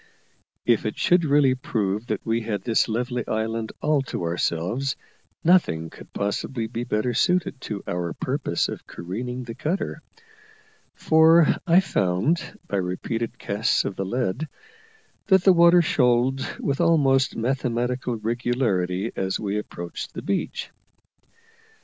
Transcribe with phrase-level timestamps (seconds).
[0.65, 4.95] If it should really prove that we had this lovely island all to ourselves,
[5.43, 10.01] nothing could possibly be better suited to our purpose of careening the cutter:
[10.95, 14.47] for I found, by repeated casts of the lead,
[15.27, 20.71] that the water shoaled with almost mathematical regularity as we approached the beach.